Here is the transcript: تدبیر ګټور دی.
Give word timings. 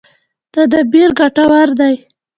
تدبیر 0.53 1.09
ګټور 1.19 1.69
دی. 1.79 1.95